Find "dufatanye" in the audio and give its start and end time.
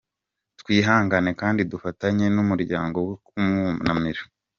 1.71-2.25